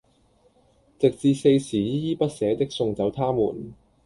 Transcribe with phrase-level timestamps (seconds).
[0.97, 3.75] 直至四時依依不捨的送走他們！